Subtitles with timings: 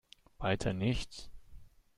[0.39, 1.29] Weiter nichts?